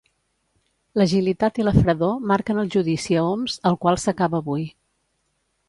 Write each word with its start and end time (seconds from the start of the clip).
L'agilitat 1.01 1.59
i 1.61 1.65
la 1.67 1.73
fredor 1.75 2.17
marquen 2.31 2.63
el 2.63 2.73
judici 2.77 3.19
a 3.19 3.27
Homs, 3.29 3.61
el 3.73 3.79
qual 3.85 4.01
s'acaba 4.07 4.41
avui. 4.43 4.65